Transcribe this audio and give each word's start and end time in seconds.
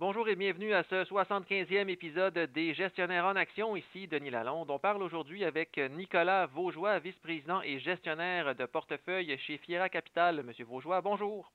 Bonjour 0.00 0.26
et 0.30 0.34
bienvenue 0.34 0.72
à 0.72 0.82
ce 0.84 1.04
75e 1.04 1.90
épisode 1.90 2.38
des 2.54 2.72
Gestionnaires 2.72 3.26
en 3.26 3.36
Action. 3.36 3.76
Ici 3.76 4.08
Denis 4.08 4.30
Lalonde. 4.30 4.70
On 4.70 4.78
parle 4.78 5.02
aujourd'hui 5.02 5.44
avec 5.44 5.78
Nicolas 5.90 6.46
Vaugeois, 6.46 7.00
vice-président 7.00 7.60
et 7.60 7.78
gestionnaire 7.80 8.54
de 8.54 8.64
portefeuille 8.64 9.36
chez 9.40 9.58
Fiera 9.58 9.90
Capital. 9.90 10.42
Monsieur 10.42 10.64
Vaugeois, 10.64 11.02
bonjour. 11.02 11.52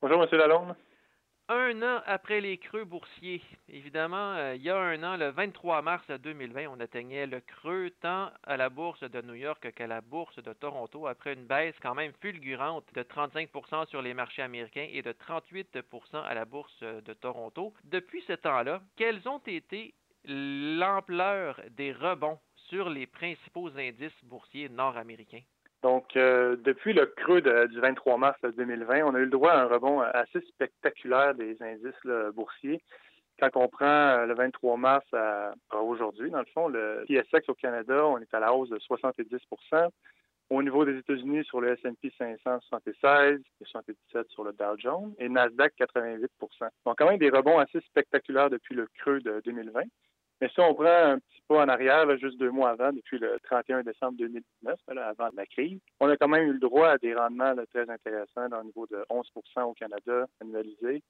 Bonjour, 0.00 0.20
Monsieur 0.20 0.38
Lalonde 0.38 0.76
un 1.48 1.82
an 1.82 2.02
après 2.06 2.40
les 2.40 2.58
creux 2.58 2.84
boursiers. 2.84 3.42
Évidemment, 3.68 4.34
euh, 4.34 4.54
il 4.54 4.62
y 4.62 4.70
a 4.70 4.78
un 4.78 5.02
an, 5.02 5.16
le 5.16 5.30
23 5.30 5.80
mars 5.82 6.06
2020, 6.10 6.66
on 6.68 6.80
atteignait 6.80 7.26
le 7.26 7.40
creux 7.40 7.90
tant 8.00 8.30
à 8.44 8.56
la 8.56 8.68
bourse 8.68 9.00
de 9.00 9.22
New 9.22 9.34
York 9.34 9.72
qu'à 9.72 9.86
la 9.86 10.02
bourse 10.02 10.36
de 10.42 10.52
Toronto 10.52 11.06
après 11.06 11.32
une 11.32 11.46
baisse 11.46 11.74
quand 11.80 11.94
même 11.94 12.12
fulgurante 12.20 12.84
de 12.94 13.02
35% 13.02 13.88
sur 13.88 14.02
les 14.02 14.12
marchés 14.12 14.42
américains 14.42 14.88
et 14.90 15.00
de 15.00 15.12
38% 15.12 16.22
à 16.22 16.34
la 16.34 16.44
bourse 16.44 16.80
de 16.80 17.12
Toronto. 17.14 17.72
Depuis 17.84 18.22
ce 18.26 18.34
temps-là, 18.34 18.82
quelles 18.96 19.26
ont 19.26 19.42
été 19.46 19.94
l'ampleur 20.24 21.60
des 21.70 21.92
rebonds 21.92 22.38
sur 22.68 22.90
les 22.90 23.06
principaux 23.06 23.70
indices 23.78 24.24
boursiers 24.24 24.68
nord-américains? 24.68 25.42
Donc, 25.82 26.16
euh, 26.16 26.56
depuis 26.64 26.92
le 26.92 27.06
creux 27.06 27.40
du 27.40 27.80
23 27.80 28.18
mars 28.18 28.40
2020, 28.42 29.04
on 29.04 29.14
a 29.14 29.18
eu 29.18 29.24
le 29.24 29.30
droit 29.30 29.52
à 29.52 29.62
un 29.62 29.66
rebond 29.66 30.00
assez 30.00 30.40
spectaculaire 30.40 31.34
des 31.34 31.56
indices 31.62 32.34
boursiers. 32.34 32.82
Quand 33.38 33.50
on 33.54 33.68
prend 33.68 33.86
euh, 33.86 34.26
le 34.26 34.34
23 34.34 34.76
mars 34.76 35.06
à, 35.12 35.52
aujourd'hui, 35.80 36.30
dans 36.30 36.40
le 36.40 36.46
fond, 36.52 36.66
le 36.66 37.04
TSX 37.06 37.48
au 37.48 37.54
Canada, 37.54 38.04
on 38.06 38.18
est 38.18 38.34
à 38.34 38.40
la 38.40 38.52
hausse 38.52 38.70
de 38.70 38.78
70% 38.78 39.88
Au 40.50 40.62
niveau 40.64 40.84
des 40.84 40.98
États-Unis, 40.98 41.44
sur 41.44 41.60
le 41.60 41.74
S&P 41.74 42.12
500, 42.18 42.58
76, 42.68 43.40
77 43.58 44.28
sur 44.30 44.42
le 44.42 44.52
Dow 44.52 44.76
Jones 44.78 45.14
et 45.18 45.28
Nasdaq, 45.28 45.74
88% 45.78 46.26
Donc, 46.84 46.98
quand 46.98 47.08
même 47.08 47.18
des 47.18 47.30
rebonds 47.30 47.60
assez 47.60 47.80
spectaculaires 47.82 48.50
depuis 48.50 48.74
le 48.74 48.88
creux 48.98 49.20
de 49.20 49.40
2020. 49.44 49.82
Mais 50.40 50.48
si 50.50 50.60
on 50.60 50.74
prend 50.74 50.86
un 50.86 51.18
petit 51.18 51.38
pas 51.48 51.64
en 51.64 51.68
arrière, 51.68 52.06
juste 52.18 52.38
deux 52.38 52.50
mois 52.50 52.70
avant, 52.70 52.92
depuis 52.92 53.18
le 53.18 53.38
31 53.44 53.82
décembre 53.82 54.18
2019, 54.18 54.78
avant 54.88 55.28
la 55.34 55.46
crise, 55.46 55.80
on 55.98 56.08
a 56.08 56.16
quand 56.16 56.28
même 56.28 56.48
eu 56.48 56.52
le 56.52 56.58
droit 56.58 56.90
à 56.90 56.98
des 56.98 57.14
rendements 57.14 57.54
très 57.72 57.88
intéressants 57.88 58.48
dans 58.48 58.58
le 58.58 58.64
niveau 58.64 58.86
de 58.86 59.02
11% 59.10 59.62
au 59.62 59.72
Canada 59.72 60.26
annualisé, 60.42 61.02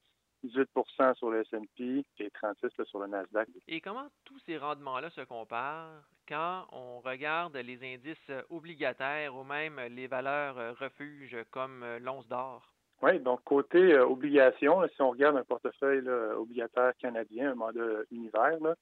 18% 0.47 1.17
sur 1.17 1.31
le 1.31 1.41
S&P 1.41 2.05
et 2.21 2.31
36 2.31 2.69
sur 2.85 3.01
le 3.01 3.09
Nasdaq. 3.09 3.49
Et 3.67 3.81
comment 3.81 4.07
tous 4.25 4.39
ces 4.47 4.57
rendements-là 4.57 5.11
se 5.11 5.23
comparent 5.23 6.05
quand 6.29 6.67
on 6.71 7.01
regarde 7.01 7.57
les 7.57 7.95
indices 7.95 8.31
obligataires 8.51 9.35
ou 9.35 9.43
même 9.43 9.81
les 9.91 10.07
valeurs 10.07 10.79
refuges 10.79 11.37
comme 11.51 11.85
l'once 12.01 12.29
d'or? 12.29 12.63
Oui, 13.01 13.21
donc 13.21 13.43
côté 13.45 13.95
euh, 13.95 14.05
obligation, 14.05 14.85
si 14.89 15.01
on 15.01 15.11
regarde 15.11 15.37
un 15.37 15.45
portefeuille 15.45 16.09
obligataire 16.09 16.93
canadien, 17.01 17.53
un 17.53 17.55
mandat 17.55 18.03
univers, 18.11 18.59
là, 18.61 18.75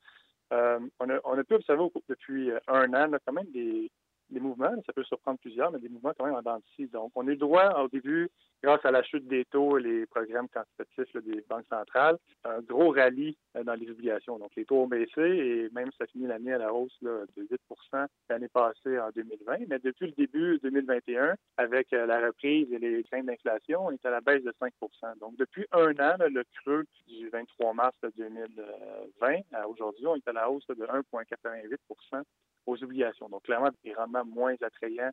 euh, 0.52 0.78
on, 1.00 1.10
a, 1.10 1.18
on, 1.24 1.38
a, 1.38 1.44
pu 1.44 1.54
observer 1.54 1.88
depuis 2.08 2.50
euh, 2.50 2.58
un 2.68 2.92
an 2.94 3.10
quand 3.24 3.32
même 3.32 3.50
des, 3.52 3.90
des 4.30 4.40
mouvements, 4.40 4.74
ça 4.84 4.92
peut 4.92 5.04
surprendre 5.04 5.38
plusieurs, 5.38 5.70
mais 5.72 5.78
des 5.78 5.88
mouvements 5.88 6.12
quand 6.16 6.26
même 6.26 6.34
en 6.34 6.42
dents 6.42 6.60
Donc, 6.92 7.12
on 7.14 7.28
est 7.28 7.36
droit 7.36 7.80
au 7.80 7.88
début, 7.88 8.30
grâce 8.62 8.84
à 8.84 8.90
la 8.90 9.02
chute 9.02 9.26
des 9.26 9.44
taux 9.46 9.78
et 9.78 9.82
les 9.82 10.06
programmes 10.06 10.48
quantitatifs 10.48 11.16
des 11.24 11.44
banques 11.48 11.66
centrales, 11.70 12.16
un 12.44 12.60
gros 12.60 12.90
rallye 12.90 13.36
euh, 13.56 13.64
dans 13.64 13.74
les 13.74 13.90
obligations. 13.90 14.38
Donc, 14.38 14.50
les 14.56 14.64
taux 14.64 14.82
ont 14.82 14.86
baissé 14.86 15.20
et 15.20 15.70
même 15.72 15.90
ça 15.98 16.06
finit 16.06 16.26
l'année 16.26 16.52
à 16.52 16.58
la 16.58 16.72
hausse 16.72 16.96
de 17.02 17.26
8% 17.36 18.06
l'année 18.28 18.48
passée 18.48 18.98
en 18.98 19.10
2020. 19.14 19.66
Mais 19.68 19.78
depuis 19.78 20.06
le 20.06 20.12
début 20.12 20.58
2021, 20.62 21.34
avec 21.56 21.92
euh, 21.92 22.06
la 22.06 22.20
reprise 22.26 22.72
et 22.72 22.78
les 22.78 23.02
craintes 23.04 23.26
d'inflation, 23.26 23.86
on 23.86 23.90
est 23.90 24.06
à 24.06 24.10
la 24.10 24.20
baisse 24.20 24.42
de 24.42 24.52
5% 24.60 25.18
Donc, 25.20 25.36
depuis 25.36 25.66
un 25.72 25.92
an, 25.98 26.16
le 26.18 26.44
creux 26.60 26.84
du 27.06 27.28
23 27.28 27.74
mars 27.74 27.96
2020 28.16 29.40
à 29.52 29.68
aujourd'hui, 29.68 30.06
on 30.06 30.16
est 30.16 30.28
à 30.28 30.32
la 30.32 30.50
hausse 30.50 30.66
de 30.68 30.74
1,88% 30.74 32.22
aux 32.66 32.82
obligations. 32.82 33.28
Donc, 33.28 33.44
clairement, 33.44 33.70
des 33.84 33.94
rendements 33.94 34.24
moins 34.24 34.54
attrayants 34.60 35.10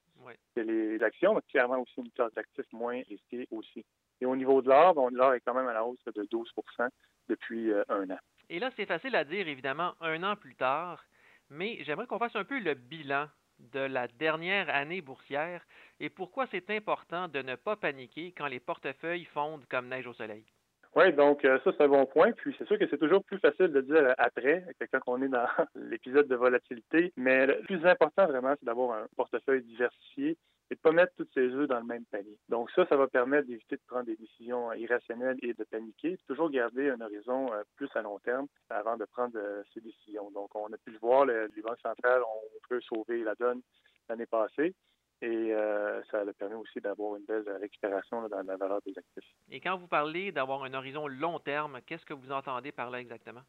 que 0.56 0.62
les 0.62 1.02
actions, 1.04 1.36
mais 1.36 1.42
clairement 1.50 1.80
aussi 1.80 1.94
une 1.98 2.12
classe 2.12 2.34
d'actifs 2.34 2.72
moins 2.72 3.02
risquée 3.08 3.33
aussi. 3.52 3.86
Et 4.22 4.26
au 4.26 4.36
niveau 4.36 4.62
de 4.62 4.70
l'or, 4.70 5.10
l'or 5.12 5.34
est 5.34 5.42
quand 5.42 5.54
même 5.54 5.68
à 5.68 5.74
la 5.74 5.84
hausse 5.84 6.04
de 6.06 6.26
12 6.32 6.52
depuis 7.30 7.72
euh, 7.72 7.84
un 7.90 8.10
an. 8.10 8.20
Et 8.50 8.60
là, 8.60 8.70
c'est 8.76 8.86
facile 8.86 9.16
à 9.16 9.24
dire, 9.24 9.48
évidemment, 9.48 9.94
un 10.02 10.24
an 10.24 10.36
plus 10.36 10.56
tard, 10.56 11.04
mais 11.50 11.84
j'aimerais 11.84 12.08
qu'on 12.08 12.20
fasse 12.20 12.36
un 12.36 12.44
peu 12.44 12.60
le 12.60 12.74
bilan 12.74 13.28
de 13.60 13.80
la 13.80 14.08
dernière 14.08 14.70
année 14.70 15.02
boursière 15.02 15.66
et 16.00 16.10
pourquoi 16.10 16.48
c'est 16.52 16.70
important 16.70 17.28
de 17.28 17.42
ne 17.42 17.56
pas 17.56 17.76
paniquer 17.76 18.34
quand 18.38 18.48
les 18.48 18.60
portefeuilles 18.60 19.26
fondent 19.26 19.66
comme 19.70 19.88
neige 19.88 20.08
au 20.08 20.14
soleil. 20.14 20.46
Oui, 20.96 21.12
donc 21.14 21.44
euh, 21.44 21.60
ça, 21.64 21.72
c'est 21.76 21.84
un 21.84 21.88
bon 21.88 22.06
point. 22.06 22.32
Puis 22.34 22.56
c'est 22.58 22.68
sûr 22.68 22.78
que 22.78 22.88
c'est 22.88 23.00
toujours 23.00 23.24
plus 23.24 23.40
facile 23.40 23.68
de 23.68 23.82
dire 23.82 23.96
euh, 23.96 24.14
après, 24.18 24.64
quand 24.92 25.00
on 25.08 25.22
est 25.24 25.28
dans 25.28 25.48
l'épisode 25.76 26.28
de 26.28 26.36
volatilité. 26.36 27.12
Mais 27.18 27.48
le 27.48 27.62
plus 27.62 27.84
important, 27.86 28.28
vraiment, 28.28 28.54
c'est 28.60 28.66
d'avoir 28.66 28.98
un 28.98 29.08
portefeuille 29.16 29.64
diversifié 29.64 30.38
et 30.74 30.76
de 30.76 30.80
pas 30.80 30.92
mettre 30.92 31.14
toutes 31.16 31.34
ses 31.34 31.48
œufs 31.48 31.68
dans 31.68 31.80
le 31.80 31.86
même 31.86 32.06
panier. 32.06 32.38
Donc 32.50 32.72
ça, 32.72 32.86
ça 32.88 32.98
va 32.98 33.08
permettre 33.08 33.48
d'éviter 33.48 33.76
de 33.76 33.82
prendre 33.88 34.06
des 34.06 34.16
décisions 34.16 34.74
irrationnelles 34.74 35.38
et 35.42 35.54
de 35.54 35.64
paniquer. 35.64 36.18
Toujours 36.28 36.50
garder 36.50 36.90
un 36.90 37.00
horizon 37.02 37.54
euh, 37.54 37.64
plus 37.76 37.90
à 37.96 38.02
long 38.02 38.20
terme 38.20 38.48
avant 38.70 38.98
de 38.98 39.06
prendre 39.06 39.38
ces 39.74 39.82
décisions. 39.82 40.32
Donc 40.32 40.56
on 40.56 40.68
a 40.68 40.78
pu 40.78 40.92
le 40.92 40.98
voir, 41.00 41.26
les 41.26 41.62
banques 41.62 41.80
centrales 41.82 42.22
ont 42.24 42.54
peut 42.68 42.82
sauver 42.82 43.24
la 43.24 43.36
donne 43.36 43.62
l'année 44.10 44.26
passée. 44.26 44.74
Et 45.22 45.54
euh, 45.54 46.04
ça 46.12 46.20
a 46.20 46.34
permis 46.34 46.56
aussi 46.56 46.82
d'avoir 46.82 47.16
une 47.16 47.24
belle 47.24 47.50
récupération 47.62 48.28
dans 48.28 48.42
la 48.42 48.58
valeur 48.58 48.82
des 48.86 48.92
actifs. 48.98 49.32
Et 49.50 49.62
quand 49.62 49.78
vous 49.78 49.88
parlez 49.88 50.34
d'avoir 50.34 50.64
un 50.64 50.74
horizon 50.74 51.08
long 51.08 51.40
terme, 51.40 51.80
qu'est-ce 51.86 52.06
que 52.06 52.14
vous 52.14 52.32
entendez 52.32 52.74
par 52.74 52.90
là 52.90 53.00
exactement? 53.00 53.44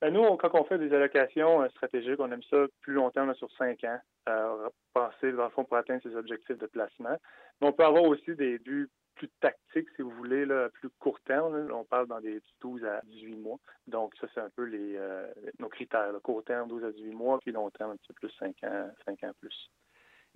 Ben 0.00 0.12
nous, 0.12 0.36
quand 0.36 0.54
on 0.54 0.64
fait 0.64 0.78
des 0.78 0.94
allocations 0.94 1.62
euh, 1.62 1.68
stratégiques, 1.70 2.20
on 2.20 2.30
aime 2.30 2.42
ça 2.44 2.66
plus 2.82 2.94
long 2.94 3.10
terme, 3.10 3.34
sur 3.34 3.50
cinq 3.52 3.82
ans, 3.82 3.98
euh, 4.28 4.68
passer 4.94 5.32
dans 5.32 5.44
le 5.44 5.50
fond 5.50 5.64
pour 5.64 5.76
atteindre 5.76 6.02
ses 6.02 6.14
objectifs 6.14 6.56
de 6.56 6.66
placement. 6.66 7.16
Mais 7.60 7.66
on 7.66 7.72
peut 7.72 7.84
avoir 7.84 8.04
aussi 8.04 8.36
des 8.36 8.58
buts 8.58 8.88
plus 9.16 9.28
tactiques, 9.40 9.88
si 9.96 10.02
vous 10.02 10.12
voulez, 10.12 10.46
plus 10.74 10.90
court 11.00 11.18
terme. 11.22 11.68
On 11.72 11.84
parle 11.84 12.06
dans 12.06 12.20
des 12.20 12.40
12 12.60 12.84
à 12.84 13.00
18 13.06 13.34
mois. 13.34 13.58
Donc, 13.88 14.14
ça, 14.20 14.28
c'est 14.32 14.40
un 14.40 14.50
peu 14.50 14.70
euh, 14.72 15.26
nos 15.58 15.68
critères. 15.68 16.12
Court 16.22 16.44
terme, 16.44 16.68
12 16.68 16.84
à 16.84 16.92
18 16.92 17.14
mois, 17.14 17.40
puis 17.40 17.50
long 17.50 17.68
terme, 17.70 17.90
un 17.90 17.96
petit 17.96 18.12
peu 18.12 18.28
plus 18.28 18.30
5 18.38 18.54
ans, 18.62 18.90
5 19.04 19.24
ans 19.24 19.32
plus. 19.40 19.70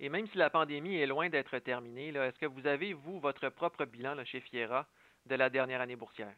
Et 0.01 0.09
même 0.09 0.27
si 0.27 0.37
la 0.37 0.49
pandémie 0.49 0.97
est 0.97 1.07
loin 1.07 1.29
d'être 1.29 1.57
terminée, 1.59 2.09
est-ce 2.09 2.39
que 2.39 2.45
vous 2.45 2.67
avez, 2.67 2.91
vous, 2.91 3.21
votre 3.21 3.47
propre 3.47 3.85
bilan 3.85 4.21
chez 4.25 4.41
Fiera 4.41 4.85
de 5.25 5.35
la 5.35 5.49
dernière 5.49 5.79
année 5.79 5.95
boursière? 5.95 6.35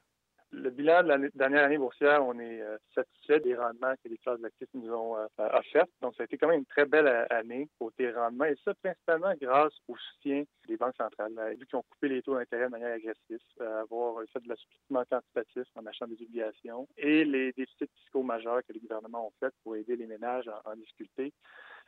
Le 0.58 0.70
bilan 0.70 1.04
de 1.04 1.08
la 1.10 1.18
dernière 1.36 1.66
année 1.66 1.78
boursière, 1.78 2.26
on 2.26 2.40
est 2.40 2.62
euh, 2.62 2.78
satisfait 2.94 3.42
des 3.42 3.56
rendements 3.56 3.94
que 4.02 4.08
les 4.08 4.18
classes 4.18 4.40
d'actifs 4.40 4.70
nous 4.74 4.90
ont 4.90 5.18
euh, 5.18 5.28
offerts. 5.38 5.86
Donc, 6.02 6.16
ça 6.16 6.24
a 6.24 6.26
été 6.26 6.38
quand 6.38 6.48
même 6.48 6.60
une 6.60 6.66
très 6.66 6.86
belle 6.86 7.08
euh, 7.08 7.26
année 7.30 7.68
côté 7.78 8.10
rendement, 8.10 8.46
et 8.46 8.56
ça 8.64 8.74
principalement 8.76 9.34
grâce 9.42 9.74
au 9.90 9.98
soutien 9.98 10.44
des 10.70 10.78
banques 10.78 10.96
centrales. 10.96 11.34
Vu 11.60 11.66
qu'ils 11.66 11.76
ont 11.78 11.84
coupé 11.84 12.08
les 12.08 12.22
taux 12.22 12.36
d'intérêt 12.36 12.66
de 12.66 12.72
manière 12.72 12.94
agressive, 12.94 13.40
avoir 13.60 14.24
fait 14.32 14.40
de 14.40 14.48
l'assouplissement 14.48 15.04
quantitatif 15.10 15.68
en 15.76 15.86
achetant 15.88 16.08
des 16.08 16.22
obligations 16.24 16.88
et 16.98 17.26
les 17.26 17.52
déficits 17.52 17.90
fiscaux 18.04 18.24
majeurs 18.24 18.62
que 18.66 18.72
les 18.72 18.80
gouvernements 18.80 19.28
ont 19.28 19.34
fait 19.40 19.54
pour 19.62 19.76
aider 19.76 19.98
les 19.98 20.08
ménages 20.08 20.50
en 20.64 20.76
difficulté 20.76 21.34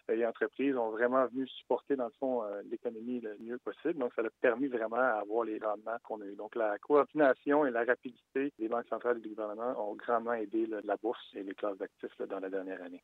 les 0.10 0.26
entreprises 0.26 0.76
ont 0.78 0.92
vraiment 0.92 1.26
venu 1.28 1.48
supporter, 1.48 1.96
dans 1.96 2.06
le 2.06 2.14
fond, 2.20 2.44
euh, 2.44 2.62
l'économie 2.70 3.20
le 3.20 3.38
mieux 3.40 3.58
possible. 3.60 4.00
Donc, 4.00 4.14
ça 4.16 4.22
a 4.22 4.30
permis 4.42 4.68
vraiment 4.68 4.98
d'avoir 4.98 5.44
les 5.44 5.60
rendements 5.60 5.98
qu'on 6.04 6.22
a 6.22 6.26
eu. 6.26 6.36
Donc, 6.36 6.56
la 6.56 6.78
coordination 6.80 7.66
et 7.66 7.72
la 7.72 7.84
rapidité 7.84 8.54
des 8.58 8.68
banques 8.68 8.88
centrales 8.90 9.18
et 9.18 9.22
du 9.22 9.30
gouvernement 9.30 9.76
ont 9.90 9.96
grandement 9.96 10.34
aidé 10.34 10.68
la 10.84 10.96
bourse 10.98 11.26
et 11.36 11.44
les 11.44 11.54
classes 11.54 11.78
d'actifs 11.78 12.18
dans 12.20 12.40
la 12.40 12.50
dernière 12.50 12.82
année. 12.82 13.04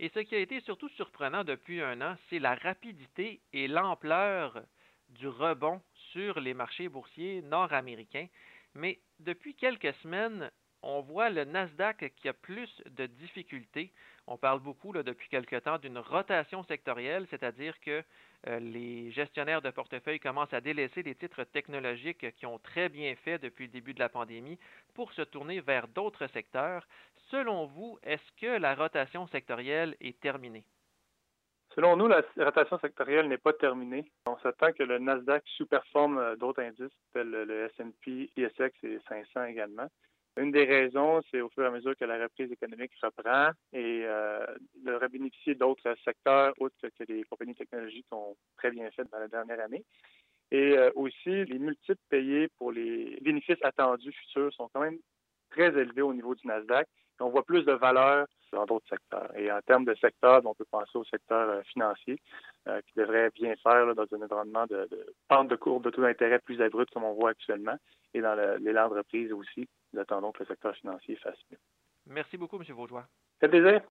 Et 0.00 0.08
ce 0.08 0.20
qui 0.20 0.34
a 0.34 0.38
été 0.38 0.60
surtout 0.60 0.88
surprenant 0.90 1.44
depuis 1.44 1.80
un 1.80 2.00
an, 2.00 2.16
c'est 2.28 2.40
la 2.40 2.54
rapidité 2.54 3.40
et 3.52 3.68
l'ampleur 3.68 4.64
du 5.08 5.28
rebond 5.28 5.80
sur 6.12 6.40
les 6.40 6.54
marchés 6.54 6.88
boursiers 6.88 7.42
nord-américains. 7.42 8.26
Mais 8.74 8.98
depuis 9.20 9.54
quelques 9.54 9.94
semaines, 10.02 10.50
on 10.84 11.00
voit 11.00 11.30
le 11.30 11.44
Nasdaq 11.44 12.12
qui 12.16 12.28
a 12.28 12.32
plus 12.32 12.70
de 12.90 13.06
difficultés. 13.06 13.90
On 14.26 14.36
parle 14.36 14.60
beaucoup 14.60 14.92
depuis 14.92 15.28
quelque 15.28 15.56
temps 15.56 15.78
d'une 15.78 15.98
rotation 15.98 16.62
sectorielle, 16.64 17.26
c'est-à-dire 17.30 17.78
que 17.80 18.02
euh, 18.46 18.58
les 18.60 19.10
gestionnaires 19.12 19.62
de 19.62 19.70
portefeuille 19.70 20.20
commencent 20.20 20.52
à 20.52 20.60
délaisser 20.60 21.02
des 21.02 21.14
titres 21.14 21.44
technologiques 21.44 22.30
qui 22.36 22.46
ont 22.46 22.58
très 22.58 22.88
bien 22.88 23.14
fait 23.16 23.38
depuis 23.38 23.66
le 23.66 23.72
début 23.72 23.94
de 23.94 23.98
la 23.98 24.08
pandémie 24.08 24.58
pour 24.94 25.12
se 25.12 25.22
tourner 25.22 25.60
vers 25.60 25.88
d'autres 25.88 26.26
secteurs. 26.28 26.86
Selon 27.30 27.66
vous, 27.66 27.98
est-ce 28.02 28.40
que 28.40 28.58
la 28.58 28.74
rotation 28.74 29.26
sectorielle 29.28 29.96
est 30.00 30.20
terminée? 30.20 30.64
Selon 31.74 31.96
nous, 31.96 32.06
la 32.06 32.22
rotation 32.38 32.78
sectorielle 32.78 33.28
n'est 33.28 33.38
pas 33.38 33.52
terminée. 33.52 34.04
On 34.26 34.38
s'attend 34.38 34.72
que 34.72 34.84
le 34.84 34.98
Nasdaq 34.98 35.42
sous-performe 35.56 36.18
euh, 36.18 36.36
d'autres 36.36 36.62
indices, 36.62 36.92
tels 37.12 37.30
le 37.30 37.64
S&P, 37.64 38.30
ISX 38.36 38.72
et 38.84 38.98
500 39.08 39.44
également. 39.46 39.88
Une 40.36 40.50
des 40.50 40.64
raisons, 40.64 41.20
c'est 41.30 41.40
au 41.40 41.48
fur 41.50 41.62
et 41.62 41.66
à 41.66 41.70
mesure 41.70 41.96
que 41.96 42.04
la 42.04 42.20
reprise 42.20 42.50
économique 42.50 42.90
reprend 43.00 43.50
et 43.72 44.02
euh, 44.04 44.44
le 44.84 45.08
bénéficier 45.08 45.54
d'autres 45.54 45.94
secteurs, 46.04 46.52
autres 46.58 46.74
que 46.80 47.04
les 47.08 47.22
compagnies 47.24 47.54
technologiques 47.54 48.06
ont 48.10 48.36
très 48.56 48.72
bien 48.72 48.90
fait 48.90 49.04
dans 49.12 49.20
la 49.20 49.28
dernière 49.28 49.60
année. 49.60 49.84
Et 50.50 50.76
euh, 50.76 50.90
aussi, 50.96 51.44
les 51.44 51.58
multiples 51.58 52.02
payés 52.08 52.48
pour 52.58 52.72
les 52.72 53.18
bénéfices 53.22 53.62
attendus 53.62 54.12
futurs 54.12 54.52
sont 54.54 54.68
quand 54.72 54.80
même 54.80 54.98
très 55.50 55.68
élevés 55.68 56.02
au 56.02 56.12
niveau 56.12 56.34
du 56.34 56.46
Nasdaq. 56.46 56.88
On 57.20 57.30
voit 57.30 57.44
plus 57.44 57.64
de 57.64 57.72
valeur 57.72 58.26
dans 58.54 58.64
d'autres 58.64 58.88
secteurs. 58.88 59.30
Et 59.36 59.50
en 59.50 59.60
termes 59.62 59.84
de 59.84 59.94
secteur, 59.96 60.40
on 60.44 60.54
peut 60.54 60.64
penser 60.70 60.96
au 60.96 61.04
secteur 61.04 61.48
euh, 61.48 61.62
financier, 61.62 62.18
euh, 62.68 62.80
qui 62.82 62.92
devrait 62.98 63.30
bien 63.30 63.54
faire 63.62 63.94
dans 63.94 64.06
un 64.12 64.22
environnement 64.22 64.66
de, 64.66 64.88
pente 65.28 65.48
de 65.48 65.56
courbe 65.56 65.84
de 65.84 65.90
taux 65.90 66.02
d'intérêt 66.02 66.38
plus 66.38 66.60
abrupte 66.60 66.92
comme 66.92 67.04
on 67.04 67.14
voit 67.14 67.30
actuellement, 67.30 67.76
et 68.14 68.20
dans 68.20 68.34
l'élan 68.60 68.88
de 68.88 68.94
reprise 68.94 69.32
aussi, 69.32 69.68
nous 69.94 70.00
attendons 70.00 70.32
que 70.32 70.40
le 70.40 70.46
secteur 70.46 70.74
financier 70.74 71.14
fasse 71.16 71.38
mieux. 71.52 71.58
Merci 72.06 72.36
beaucoup, 72.36 72.56
M. 72.56 72.64
Vaudois. 72.74 73.06
C'est 73.40 73.48
plaisir. 73.48 73.80